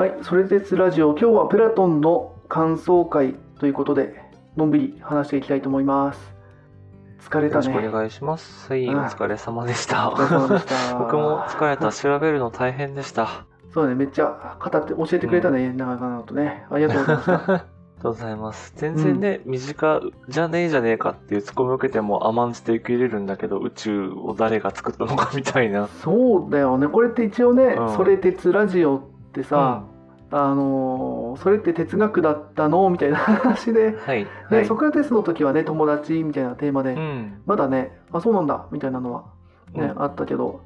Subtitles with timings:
[0.00, 4.18] はい、それですラジオ、今日はプラトンの感想会ということで、
[4.56, 6.34] のんびり話していきたいと思います。
[7.20, 7.90] 疲れたよろしくおね。
[7.90, 8.72] 願いします。
[8.72, 10.10] はい、うんお疲れ様でした。
[10.16, 11.92] した 僕も疲れた。
[11.92, 13.44] 調べるの大変でした。
[13.74, 16.64] そうだね、めっちゃ語って教えてくれたね、長々とね。
[16.70, 17.32] ありがとうございました。
[17.36, 17.64] ありがと
[18.08, 18.72] うございます。
[18.76, 25.88] 全然ね、身近じゃねえじゃねえかっていうツッコミを受けても甘んじて受け入れるんだけど、宇宙を誰が作ったのかみたいな。
[25.88, 29.00] そうだよね、これって一応ね、うんそれ鉄ラジオっ
[29.32, 29.84] てさ、
[30.32, 32.88] あのーそれって哲学だったの？
[32.90, 34.24] みたいな話で、はい。
[34.24, 34.66] ねはい。
[34.66, 37.42] ソクラテスの時はね、友達みたいなテーマで、うん。
[37.46, 39.24] まだね、あ、そうなんだみたいなのは
[39.74, 40.60] ね、うんあったけど、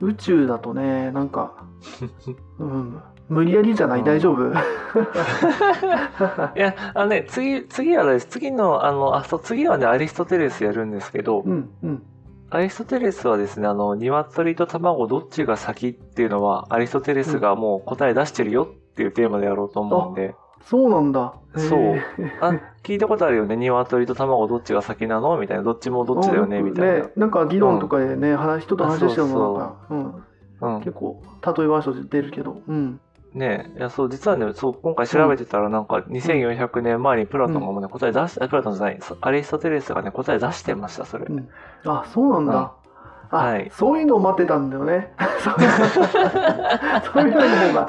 [0.00, 1.52] 宇宙だとね、なんか、
[2.58, 4.50] うん、無理やりじゃない、うん大丈夫？
[6.56, 8.26] いや、あのね、次、次はです。
[8.26, 12.02] 次の、あの、あ、そう、次はね、アリストテレスやるんですけど、うん、うん。
[12.50, 21.34] アリストテレスはですね、あの、鶏と卵どっちが先っていうのは、アリストテレスがもう答え出してるよっていうテーマでやろうと思うんで、そうなんだ。
[21.54, 21.78] そう。
[21.78, 22.00] へ
[22.40, 25.38] あ、聞いたことあるよね、鶏と卵どっちが先なの？
[25.38, 26.60] みたいな、どっちもどーっちだよね？
[26.60, 27.04] みたいな。
[27.04, 30.80] ね、なんか議論とかでね、話人と話してるのなんか、うん、うん。
[30.80, 33.00] 結構、例え話と出るけど、うん。
[33.34, 41.26] ねいや、そう、実はね、そう、今回調べてたらなんか、2400年前にプラトンがもうね、答え出し、あプラトンじゃない、アリストテレスがね、答え出してました、それ。
[41.28, 41.48] うん。
[41.84, 42.72] あ、そうなんだ。
[43.30, 45.12] あ、はいそういうのを待ってたんだよね。
[45.40, 45.50] そ
[47.20, 47.88] ういうのの方が。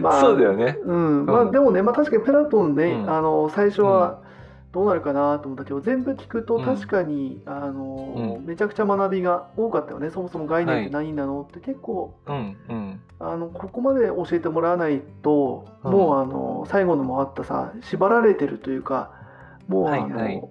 [0.00, 0.78] まあ、そうだよね。
[0.84, 4.20] うん、まあうんでもね、まあ確かにプラトンね、うんあの最初は
[4.72, 10.10] どうなるかなと思ったけど、全部聞くとうん確かに、あのうめちゃくちゃ学びが多かったよね。
[10.10, 13.00] そもそも概念っては何なのって結構うん、うん。
[13.18, 19.10] あのここまで教えてもらわないと、うんもうあの最後のもあったさ縛られてるというか
[19.68, 20.48] もうあの、はいはい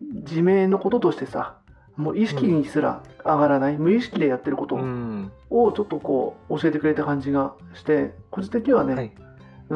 [0.00, 1.56] 自明のこととしてさ
[1.98, 5.32] もう意識にすら上がらない、無意識でやってることうん。
[5.50, 9.04] をちょっとこう教えてくれた感じがして個人的にはね、はい。
[9.06, 9.28] うん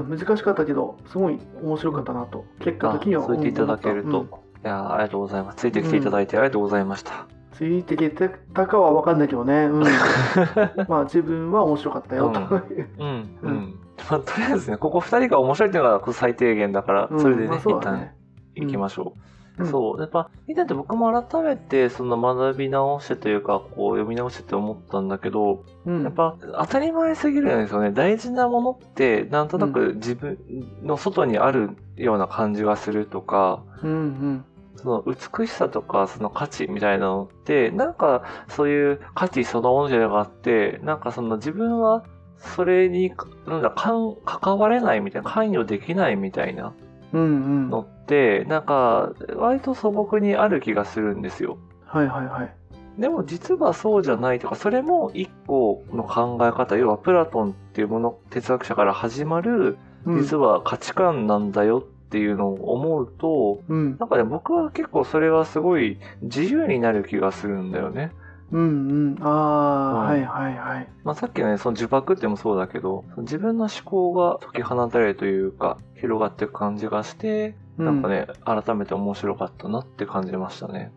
[0.08, 2.46] 難しかったけどすごい面白かったなと。
[2.60, 4.20] 結果あ、的にはそう言っていただけると。
[4.20, 4.26] うん。
[4.26, 4.28] い
[4.62, 5.56] や、ありがとうございます。
[5.56, 7.26] ついてきていただいてありがとうございました。
[7.52, 9.82] ついてきてたかは分かんないけどね、うん、
[10.88, 12.40] まあ自分は面白かったよと。
[12.40, 13.52] いう、うん、ううん。
[13.52, 13.74] ん。
[14.10, 17.20] まあ、とりあえずね、ここ二人が面白いっていうのが最低限だから、うん。
[17.20, 18.14] それでね、まあ一旦そうだね。
[18.54, 19.41] 行きましょう。
[19.58, 20.00] うんそう。
[20.00, 27.90] やっぱ、見てて僕も改めて、その学び直してというか、こう読み直してって思ったんだけど、うんやっぱ当たり前すぎるんですよね。
[27.90, 30.38] 大事なものって、なんとなく自分
[30.82, 34.44] の外にあるような感じがするとか、うんうん
[34.76, 42.04] その美しさとかその価値みたいなのって、なんかそういう価値そのものじゃなくて、なんかその自分は
[42.38, 43.12] それに、
[43.46, 46.74] なんだ、関われないみたいな、関与できないみたいな
[47.12, 47.26] うんう
[47.66, 51.58] んのって、なんか割と素朴にある気がするんですよ。
[51.84, 52.54] はいはいはい
[52.98, 68.12] でも実はそうじゃないとか、それも一個の考え方、要はプラトンっていうもの、哲学者から始まる、うん実は価値観なんだよっていうのを思うと、うんなんかね、僕は結構それはすごい自由になる気がするんだよね。
[68.52, 69.18] うんうん。
[69.20, 70.06] ああ、うん。
[70.08, 70.88] はいはいはい。
[71.04, 80.92] まあさっきのね、その呪縛ってもそうだけど、自分の思考が解き放たれるというか、広がっていく感じがして、なんかね、改めて面白かったなって感じましたね。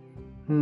[0.49, 0.59] うんう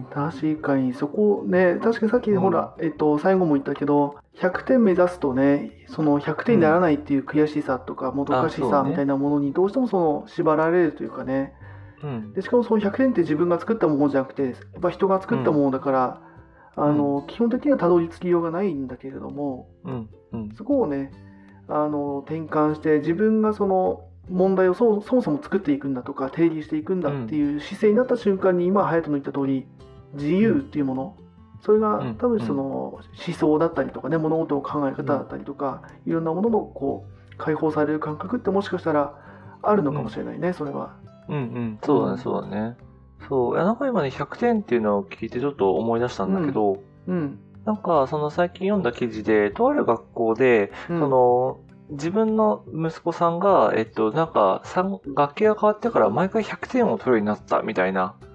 [0.00, 0.06] ん。
[0.10, 2.40] 確かにそこね確かにさっきうん。
[2.40, 11.54] ほら、えっと最後も言ったけど100点目指すとねその100点にならないっていう悔しさとかもどかしさみたいなものにどうしてもその縛られるというかね。
[12.02, 12.32] うん。
[12.32, 16.22] でしかもその100点って自分が作ったものじゃなくてやっぱ人が作ったものだから、
[16.76, 20.08] あの基本的にはたどり着きようがないんだけれどもうん。
[20.32, 20.54] うん。
[20.56, 21.10] そこをね
[21.68, 29.66] あの転換して自分がその問題をそそもそも作っていくんだとか定義していくんだっていう姿勢になった瞬間に今隼人の言った通り
[30.14, 31.16] 自由っていうもの
[31.64, 33.02] それがうん多分その思
[33.36, 39.14] 想だったりとかね物事の考え方だったりとかいろんなもののこう解放される感覚ってもしかしたら
[39.62, 40.96] あるのかもしれないねそれは。
[41.28, 41.78] うんうん。
[41.84, 42.76] そうだね、そうだね。
[43.28, 43.56] そう。
[43.56, 51.60] なんか今ね、100点っていうのを聞いてちょっと思い出したんだけど、うんなんか、その最近読んだ記事で、とある学校で、うんその、
[51.90, 58.27] 自分の息子さんが、えっと、なんか、三学期が変わってから毎回100点を取るようになったみたいなうん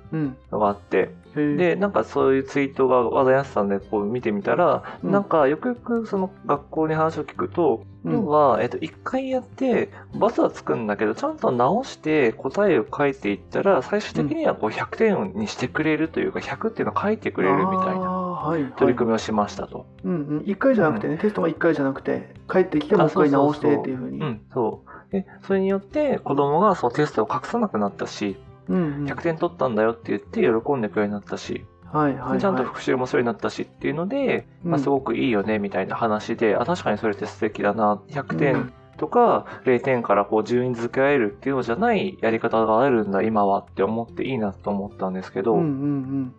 [0.52, 0.98] のがあって、
[1.36, 5.12] へえで、なんかそういうツイートが話題になってたんで、こう見てみたら、うん。
[5.12, 8.14] なんかよくよくその学校に話を聞くと、うん。
[8.14, 19.88] 要は、えっと、一回やって、バツはつくんだけど、ちゃんと直して答えを書いていったら、最終的にはこう100点にしてくれるというか、100っていうのを書いてくれるみたいな取り組みをしましたと。
[20.04, 24.20] うんうん、1回じゃなくてね、テストが1回じゃなくて帰ってきてもう一回直してっていうふうに。
[24.20, 25.12] うん、そう。
[25.12, 28.38] で、それによって子供がそのテストを隠さなくなったし、
[28.70, 29.06] うんうん。
[29.06, 38.02] 100点取ったんだよって言って喜んでくれるようになったし、はいはいはい、ちゃんと復習もそれになったしっていうので、まあ、すごくいいよねみたいな話で、あ確かにそれって素敵だな。
[38.10, 46.36] 100点とか0点からこう順位付けられるっていうのじゃないやり方があるんだ今はって思っていいなと思ったんですけど、うんうんうん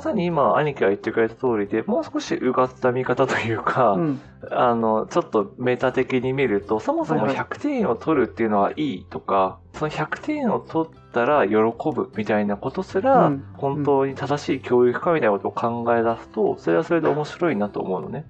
[0.00, 4.20] まさに今、兄貴が言ってくれた通りで、もう少しうがった見方というか、うん、
[4.50, 11.54] あの、ちょっとメタ的に見ると、そもそも100点を取るっていうのはいいとか、その100点を取ったら喜
[11.94, 18.24] ぶみたいなことすら、本当に正しい教育かみたいなことを考え出すと、それはそれで面白いなと思うのね。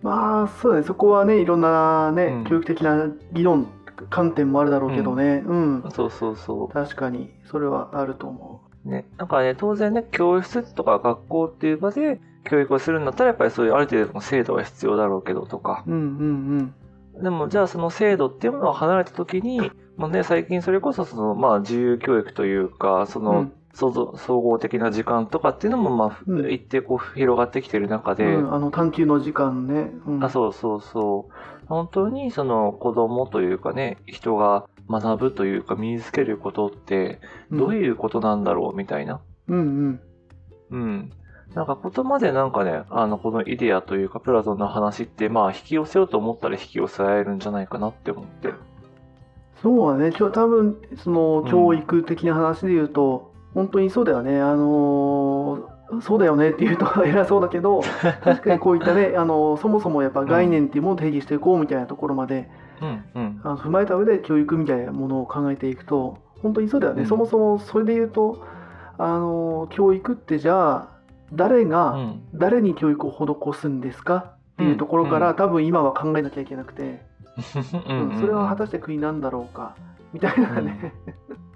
[0.00, 3.66] まあ、そうね、そこはね、いろんなね、うん、教育的な議論、
[4.08, 5.82] 観点もあるだろうけどね、うん。
[5.82, 6.68] うん、そうそうそう。
[6.70, 8.69] 確かに、それはあると思う。
[8.84, 15.84] ね、なんかね、当然ね、教室とか学校っていう場で教育をするんだったら、やっぱりそういうある程度の制度が必要だろうけどとか。
[15.86, 16.74] うんうん
[17.14, 17.22] うん。
[17.22, 23.52] でも、じゃあその制度っていうものを離れた時に、まあね、最近それこそその、まあ自由教育というか、その、うん。
[23.72, 31.32] 総合的な時間とかっていうのも、まあ、うん、一定こう広がってきてる中で、うん、あの探究の時間ね、うん、あそうそうそう。
[31.68, 37.20] 本当にその子供というかね人が学ぶというか身につけることって
[37.52, 39.20] どういうことなんだろうみたいな。
[39.48, 40.00] うんうん。
[40.70, 41.12] うん。
[41.54, 48.52] なんか言葉でなんかね、あの、このイデアというかプラトンの話って、まあ引き寄せようと思ったら引き寄せられるんじゃないかなって思って。
[49.62, 50.12] そうだね。
[50.12, 54.40] 多分、その教育的な話で言うと、うん、本当にそうだよね。
[54.40, 57.80] あのー、そうだよねって言うと 偉そうだけど、
[58.22, 62.48] 確かにこういったね、あのそもそもやっぱ概念っていうものを定義していこうみたいなところまで、
[62.82, 68.44] あの踏まえた上で教育みたいなものを考えていくと本当にそうだよね、うん、そもそもそれで言うと
[68.98, 70.88] あの教育ってじゃあ
[71.32, 73.10] 誰が誰に教育を
[73.52, 74.16] 施すんですか？
[74.16, 77.02] っていうところから、多分今は考えなきゃいけなくて、
[77.88, 79.74] うんそれは果たして国なんだろうか？
[80.12, 80.92] みたいなね、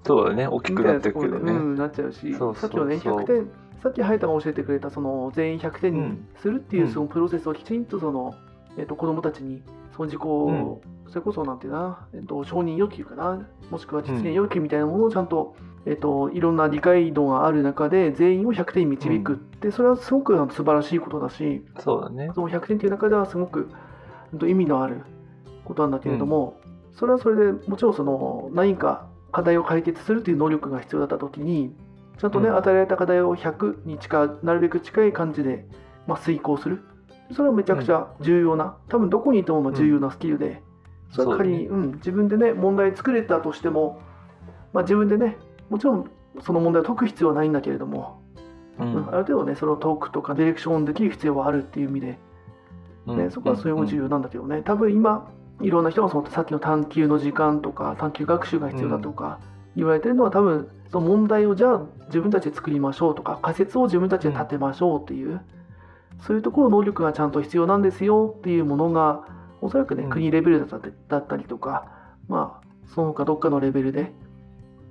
[0.05, 0.47] そうだね。
[0.47, 3.51] 大きくなってくるね、うん、なっちゃうしさっきのね100点。
[3.83, 8.35] さっき早田が教えてくれたその全員100点にするっていうそのプロセスをきちんとその、
[8.79, 9.63] えー、と子どもたちに
[9.97, 10.21] その自己
[11.15, 15.55] それこそなんていうな、えっと、承認欲求かな、もしくは実現欲求みたいなものをちゃんと、
[15.87, 22.31] うん、えっと、いろんな理解度がある中で、全員を100点に導くって、それはすごく素晴らしいことだし、そうだね。
[22.35, 23.71] その100点っていう中ではすごく
[24.43, 25.03] 意味のある
[25.65, 31.73] ことなんだけれども、うん、それはそれでもちろんその何か課題を解決するという能力が必要だったときに、
[32.19, 35.67] ちゃんとね、うん、与えられた課題を100に近なるべく近い感じで、
[36.09, 36.83] まあ、遂行する。
[37.35, 40.63] それはめちゃくちゃ重要な、多分どこにいても重要なスキルで、
[41.15, 44.01] それは仮にう、ん、自分でね問題作れたとしても、
[44.73, 45.37] まあ、自分でね
[45.71, 46.11] もちろん
[46.43, 48.21] その問題を解く必要はないんだけれども、
[48.79, 52.19] うん、ある程度ねそれを解くとかディレクションできる必要はあるっていう意味で、
[53.07, 55.31] ね、そこはそれも重要なんだけどね、多分今
[55.61, 59.39] いろんな人がそのさっきの探究の時間とか探究学習が必要だとか
[59.77, 65.41] 言われてるのは多分その問題をじゃあ自分たちで作りましょうとか仮説を自分たちで立てましょうっていう、
[66.27, 69.25] そういうところ能力がちゃんと必要なんですよっていうものが
[69.61, 70.69] おそらくね、国レベル
[71.09, 71.87] だったりとか、
[72.29, 74.13] まあ、その他どっかのレベルで、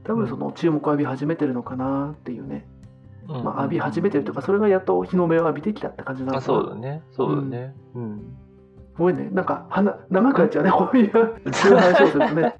[0.03, 2.65] 多分その注目を浴び始めてるのかなっていうね。
[3.27, 6.41] うん、まあ、浴び始めてるとか、それがやっと日の目を浴びてきたって感じなのかな。
[6.41, 7.01] そうだね。
[7.11, 7.73] そうだね。
[7.95, 8.35] うん。
[8.97, 9.29] ごめんね。
[9.31, 9.67] なんか、
[10.09, 10.71] 長くなっちゃうね。
[10.73, 12.55] こういう話をするとね。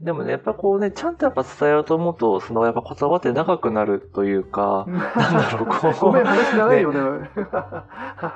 [0.00, 5.92] でもね、やっぱこうね、ちゃんとやっぱ伝えようと思うと、そのやっぱ言葉って長くなるというか、なんだろう、こう。
[6.00, 7.00] ごめん、話長いよね。
[7.00, 7.30] ね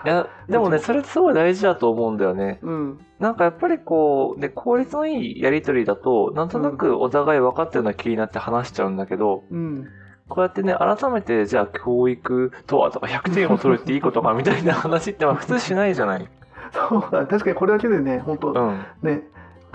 [0.04, 2.59] いや、でもね、それってすごい大事だと思うんだよね。
[2.62, 2.99] うん。
[3.18, 9.88] なんかやっぱりこう、ね、効率のいいやりとりだと、なんとなくお互い分かったような気になって話しちゃうんだけど、うん。
[10.28, 16.28] こうやってね、改めて、じゃあ教育とはとか100点を取るっていいことかみたいな話って普通しないじゃない。
[16.73, 19.23] そうだ、確かにこれだけでね、本当、うん、ね、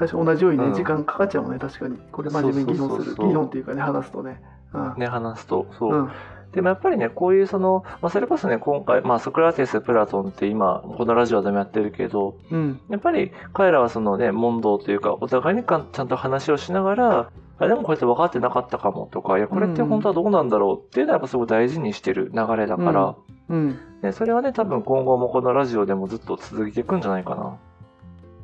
[0.08, 1.98] 私同じようにね、うん、時間かかっちゃうもんね、確かに。
[2.12, 3.16] これ真面目に議論する。
[3.16, 4.42] 議論っていうかね、話すとね。
[4.74, 5.68] うん、ね、話すと。
[5.78, 5.94] そう。
[5.94, 6.10] うん
[6.52, 17.30] でもやっぱりね、こういうその、まあ、それこそね、今回、まあ、ソクラテス、プラトンって今、このラジオでもやってるけど、うん、やっぱり彼らはそのね、問答というか、お互いにかちゃんと話をしながら、
[17.60, 23.16] あでもこれって分かってなかったかもとか、いや、これって本当はどうなんだろうっていうのはやっぱすごい大事にしてる流れだから、
[23.50, 27.58] うん、うん、それはね、多分今後もこのラジオでもずっと続いていくんじゃないかな。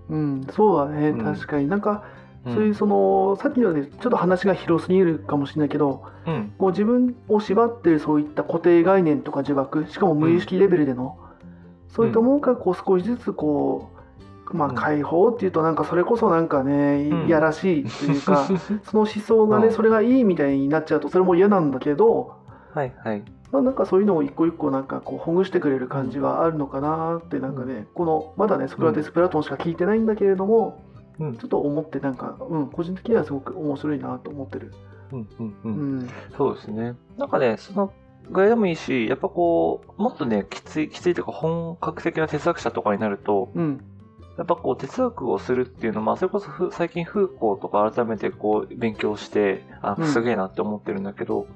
[0.10, 1.68] うん、そうだね、確かに。
[1.68, 2.04] なんか、
[2.46, 11.18] そういうそのさっきのでちょっと話が広すぎるかもしれないけど、うん、こう自分を縛ってるそういった固定概念とか呪縛しかも無意識レベルでの、
[11.90, 13.90] うん、そういったものからこう少しずつこ
[14.52, 18.48] う、まあ、解放っていうとなんかそれこそなんかね、いやらしいっていうか
[18.86, 22.45] その思想がね、それがいいみたいになっちゃうとそれも嫌なんだけど、
[22.75, 30.84] はいはいまあ、なんかそういうのを一個一個なんかこうほぐしてくれる感じはあるのかなってなんかねこのまだねソクラテス・プラトンしか聞いてないんだけれども、
[31.20, 34.74] うん、ちょっと思ってなんか、うん、個人的にはすごく面白いなと思ってる。
[35.12, 35.72] うんうんうん。
[35.72, 36.96] うん、そうですね。
[37.17, 37.94] なんかね、その、
[38.29, 43.84] ぐらいでもいいし、やっぱこう、もっとね、きつい、きついというか本格的な哲学者とかになると、うん。
[44.38, 51.48] やっぱこう哲学をするっていうのは、まあそれこそふ最近フーコーとか改めてこう勉強して、あうんすげえなって思ってるんだけど、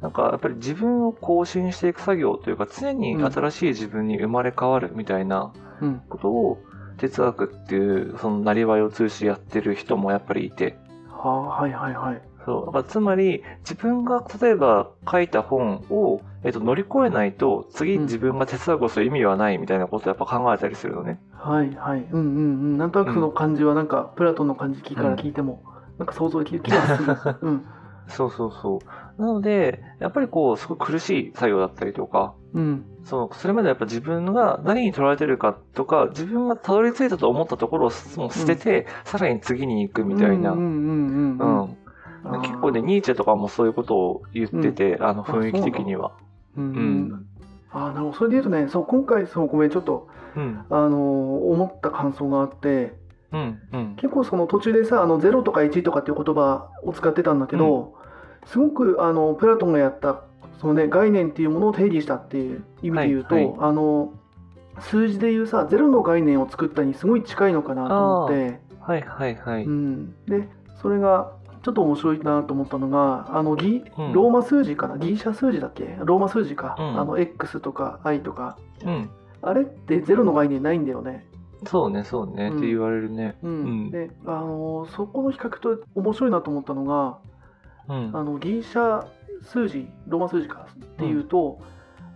[0.00, 6.00] なんかやっぱり自分を更新していく作業というか常に新しい自分に生まれ変わるみたいなうん。
[6.08, 6.62] ことを
[6.98, 10.76] 哲学っていうそのなりわいを通じてやってる人もやっぱりいて、
[11.08, 12.22] はあ、はいはいはい。
[12.44, 12.66] そう。
[12.66, 21.20] だからつまり、自分が例えば書いた本を、えっと、乗り越えないと、次うん自分が哲学をする意味はないみたいなことをやっぱ考えたりするのね。
[21.32, 22.00] はいはい。
[22.00, 22.40] うんうんう
[22.74, 22.78] ん。
[22.78, 25.62] なんとなくその感じは、なんか、プラトンの感じから聞いても、
[25.98, 27.16] なんか想像できる気がする。
[27.42, 27.66] うん。
[28.08, 28.78] そうそうそ
[29.18, 29.20] う。
[29.22, 32.84] なので、やっぱりこう、すごい苦しい作業だったりとか、うん。
[33.04, 40.52] その、それまでやっぱ自分が何に取られてるかとか、自分がたどり着いたと思ったところをもう捨てて、さらに次に行くみたいな。
[40.52, 42.38] うんうんうんううん。
[42.38, 42.40] ん。
[42.42, 46.12] 結構ね、ニーチェとかもそういうことを言ってて、あの、そう雰囲気的には。
[46.56, 47.26] うんううんん。
[47.70, 48.12] ああ、なるほど。
[48.14, 50.64] それで言うとね、そう、今回、そう、ごめん、ちょっと、うん。
[50.70, 52.94] あのー思った感想があって、
[53.32, 53.58] うん。
[53.72, 53.94] うん。
[53.96, 57.94] 結構その途中でさ、あの、0とか1とかっていう言葉を使ってたんだけど、
[58.46, 60.22] すごく、あの、プラトンがやった、
[60.60, 64.12] そのね、概念っていうものを定義したっていう意味で言うと、はいはいあの、
[64.80, 69.64] 数字で言うさ、0の概念を作ったにすごい近いのかなと思って、はいはいはい。
[69.64, 70.48] うん、で
[70.80, 71.32] それが
[71.62, 74.96] ちょっと面白いなと思ったのがあのギうんローマ数字かな？
[74.96, 75.98] ギリシャ数字だっけ？
[76.04, 79.10] ローマ数字か、うんあの X とか I とかうん。
[79.42, 81.26] あれってゼロの概念ないんだよね。
[81.66, 82.58] そうね、そうね、うん。
[82.58, 83.36] って言われるね。
[83.90, 87.18] であのそこの比較と面白いなと思ったのが
[87.88, 88.16] うん。
[88.16, 89.06] あのギリシャ
[89.42, 91.60] 数字ローマ数字かっていうと、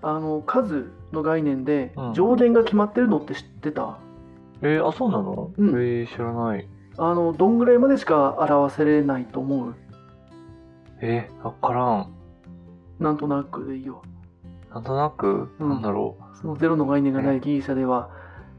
[0.02, 2.14] あの数の概念でうん。
[2.14, 3.98] 上限が決まってるのって知ってた、
[4.60, 5.68] えーあ、そうなの、うん。
[5.70, 6.68] えー知らない。
[6.98, 9.74] あのどんぐらいまでしか表せれないと思う？
[11.00, 12.12] えー、わからん。
[13.00, 14.02] なんとなくでいいよ。
[14.72, 15.68] なんとなく、うん。
[15.68, 18.10] なんだろそのゼロの概念がないギリシャでは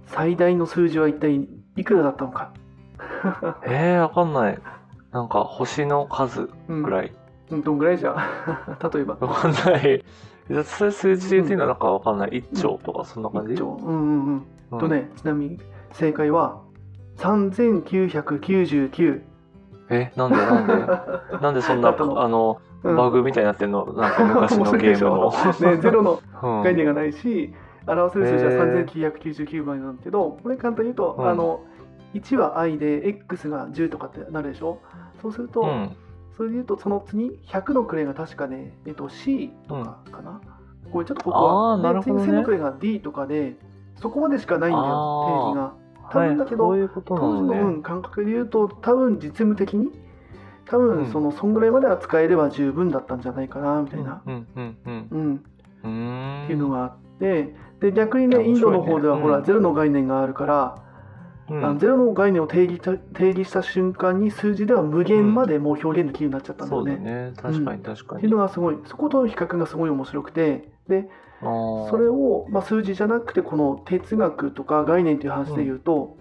[0.07, 2.51] 最大の数字は一体いくらだったのか、
[2.99, 3.01] う。
[3.65, 4.59] えー、わかんない。
[5.11, 6.83] なんか、星の数うん。
[6.83, 7.11] ぐらい。
[7.51, 8.15] うん、どんぐらいじゃ。
[8.93, 9.17] 例えば。
[9.19, 10.03] わかんない。
[10.49, 12.37] えそれ数字で言っていいのはなんかわかんない。
[12.37, 13.79] 一兆とか、そんな感じ？1兆。
[13.81, 14.43] うんうんうん。
[14.71, 14.79] うん。
[14.79, 15.59] とねちなみに
[15.91, 16.61] 正解は
[17.17, 19.21] 3999
[19.89, 20.73] え、なんでなんで？
[21.41, 21.93] なんで そんな、あ
[22.27, 22.95] の、うん。
[22.95, 23.85] バグみたいになってんの？
[23.93, 25.31] なんか昔のゲームの。
[25.71, 26.63] ね、ゼロのうん。
[26.63, 27.53] 概念がないし
[27.87, 28.85] 表せる数字はへー。
[28.85, 31.29] 3999倍なんだけどこれ簡単に言うと、うん。
[31.29, 31.61] あの
[32.13, 34.79] 1は i で x が10とかってなるでしょ？
[35.21, 35.95] そうすると、うん。
[36.37, 40.41] それで言うとその次100の位が確かね、えっと、C とかかな、
[40.91, 42.25] これちょっとここはあーなるほどね。
[42.25, 43.55] で次1000の位が D とかで
[43.95, 45.73] そこまでしかないんだよ定義が。
[46.11, 47.59] 多分だけどはい、そういうことな当時の、のね。
[47.59, 49.91] うん感覚で言うと多分実務的に
[50.65, 51.03] 多うん。
[51.03, 54.77] 分その、そんぐらいまでは使えれば十分だったんじゃないかなみたいな、うんうん
[55.11, 55.35] うん。
[56.45, 60.83] っていうのがあってで逆にね面インドの方ではほら、うんゼロの概念があるから、
[61.49, 61.65] うん。
[61.65, 66.95] あのゼロの概念を定義した定義した瞬間に数字では無限までもう表現できるようになっちゃったんだよね。
[66.95, 67.33] だね。
[67.35, 68.37] 確かに確かっていうに。
[68.37, 71.09] のがすごいそことの比較がすごい面白くてで
[71.41, 76.15] それを、まあ、数字じゃなくてこの哲学とか概念という話で言うと、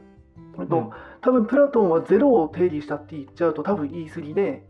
[0.59, 0.91] えっと
[1.21, 4.67] 多分プラトンはゼロを定義したって言っちゃうと多分言い過ぎで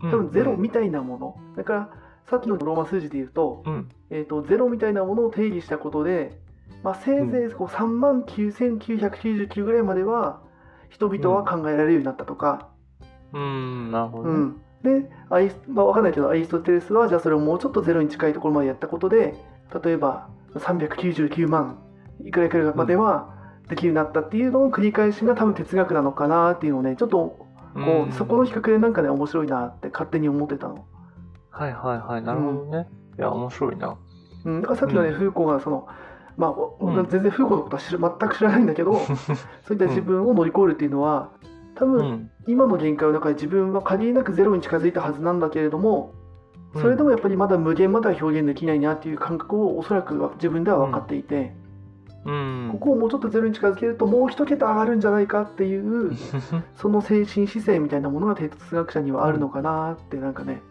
[0.00, 1.90] 多分ゼロみたいなもの、だから
[2.28, 3.88] さっきのローマ数字で言うと,、うん。
[4.10, 6.40] えっとゼロみたいなものを定義したことで、
[6.82, 10.40] まあ、せいぜいこう3万9999ぐらいまでは
[10.88, 12.68] 人々は考えられるようになったとか、
[13.32, 14.34] うん、なるほどね。
[14.84, 19.34] うん、でアイス、まあ、わかんないけどアリストテレスはじゃあそれをもうちょっとゼロに近いところまでやったことで
[19.84, 21.82] 例えば399万
[22.24, 23.34] いくらいくらまでは
[23.68, 27.46] できるようになったっていうのの繰り返しが多分哲学なのかなっていうのをねちょっとこ
[27.76, 30.86] う、うんそこの比較でなんかね面白いなって勝手に思ってたの。
[31.60, 32.22] はいはいはい。
[32.22, 32.88] なるほどね。
[33.18, 33.98] いや、面白いな。
[34.46, 35.86] うん、だからさっきのね、うんフーコーがその
[36.36, 38.94] まあ、全然フーコーのことは知る全く知らないんだけど
[39.62, 41.32] そういった自分を乗り越えるっていうのは
[41.74, 42.30] 多分、うん。
[42.46, 46.14] 今の限界の中で自分は限りなくゼロに近づいたはずなんだけれども
[46.76, 51.54] それでもやっぱりまだ無限までは表現できないなっていう感覚をおそらくは自分では分かっていて、
[52.24, 52.68] うん。
[52.72, 56.12] ここをもうちょっとゼロに近づけるともう一桁上がるんじゃないかっていう
[56.74, 60.62] その精神姿勢みたいなものが哲学者にはあるのかなってなんかね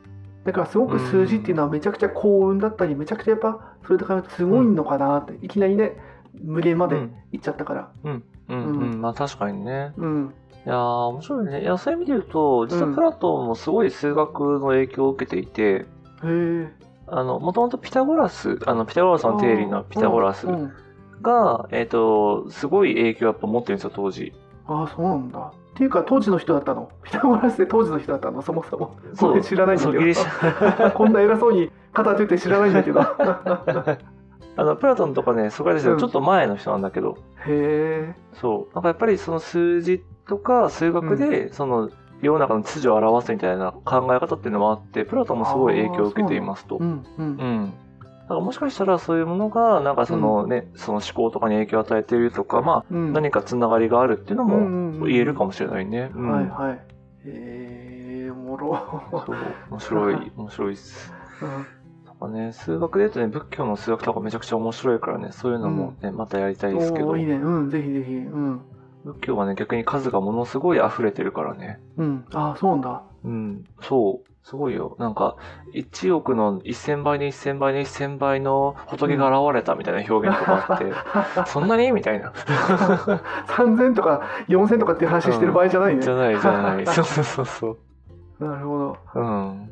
[0.46, 5.98] だからすごく数字っていうのはめちゃくちゃ幸運だったりめちゃくちゃやっぱそれとかすごいのかなっていきなりね
[6.42, 6.98] 無限まで
[7.32, 8.24] いっちゃったからうん。
[8.48, 8.64] うん。
[8.64, 9.02] うん。
[9.02, 9.94] まあ確かにね。
[9.98, 10.34] うん
[10.66, 11.62] いやー、面白いね。
[11.62, 15.88] いや、そういう意味で言うと、実はプラトンもすごい数学の影響を受けていて、へ
[16.24, 16.70] え
[17.08, 20.74] あの、もともとピタゴラス、あの、ピタゴラスの定理のピタゴラスうんうん
[21.22, 24.34] が、えっ、と、すごい影響をやっぱ持ってるんですよ、当時。
[24.68, 26.90] ああそうなんだっていうか当時の人だったの？
[27.04, 28.42] ピタゴラスで当時の人だったの？
[28.42, 33.00] そもそもそう俺知らないんだけど こんな偉そうに語ってて知らないんだけど。
[33.00, 33.06] へ
[34.58, 37.16] あの、プラトンとかね、ソクラテスのちょっと前の人なんだけど、
[37.48, 38.14] え。
[38.34, 38.76] そう。
[38.76, 41.90] なんかやっぱりその数字とか数学で、その
[42.22, 46.76] 世の中の秩序を表すみたいな考え方っていうのもあって、プラトンもすごい影響を受けていますと。
[46.76, 47.28] うんうんう。
[47.30, 47.74] ん。
[48.30, 56.12] だからもしかしたらそういうものが、なんかそのね、その思考とかに影響を与えているとか、まあ、うん何かつながりがあるっていうのうんうんもうん言えるかもしれないね。
[56.14, 56.80] うんはいはい。
[57.26, 59.04] ええ、おもろ。
[59.26, 59.38] そう、
[59.72, 61.12] 面白い、 面白いっす。
[62.20, 67.36] かね、数学で言うとね、仏教の数学とかめちゃくちゃ面白いからね、そういうのもね、またやりたいですけどいいね。
[67.36, 68.14] うん、ぜひぜひ。
[68.14, 68.62] うん。
[69.04, 71.80] 仏教はね、逆に数がものすごい溢れてるからね。
[71.98, 72.26] うん。
[72.34, 73.04] あ、そうなんだ。
[73.24, 74.30] うん、そう。
[74.44, 74.96] すごいよ。
[74.98, 75.36] なんか、
[75.76, 80.92] 1億の1000倍の1000倍の1000倍の仏が現れたみたいな表現とかあって、
[81.52, 81.92] そんなに？
[81.92, 82.32] みたいな。
[83.48, 86.02] 3000とか4000とかっていう話してる場合じゃないね。
[86.02, 86.86] じゃないじゃない。
[86.88, 87.78] そうそうそうそ
[88.40, 88.44] う。
[88.44, 88.98] なるほど。
[89.16, 89.64] うん。
[89.66, 89.68] っ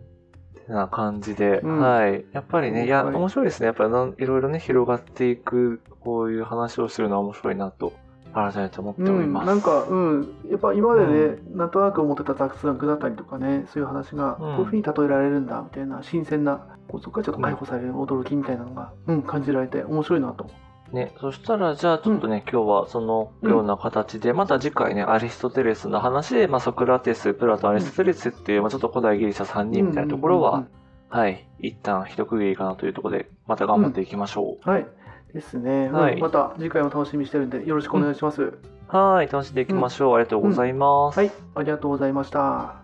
[0.68, 2.26] てな感じで、うんはい。
[2.32, 3.68] やっぱりね、いや、はい面白いですね。
[3.68, 7.94] やっぱりなんいろいろね、広がっていく、こういう話をするのは面白いなと、
[8.34, 9.48] 改めて思ってうん、おります。
[9.48, 20.50] なんか、うん、やっぱ今までね、なんとなく思ってた雑学だったりとかね、そういう話が、こういうふうに例えられるんだみたいな、新鮮な、こうそこからちょっと解放される驚きみたいなのが、うん、感じられて、面白いなと。
[20.92, 30.78] ね、そしたら、じゃあちょっとね、今日はそのような形で、また次回ね、アリストテレスの話で、まあ、ソクラテス、プラトン、アリストテレスっていう、まあ、ちょっと古代ギリシャ3人みたいなところは、うんうんうん
[31.10, 34.88] はい、一旦一区切りかなというところで、また頑張っていきましょはい。
[35.38, 38.42] ですね、はいうんまた次回も楽しみにしてるんで、よろしくお願いします。
[38.42, 38.60] う。
[38.88, 40.16] はい、楽しんでいきましょう。
[40.16, 41.20] ありがとうございます。
[41.20, 42.77] はい、ありがとうございました。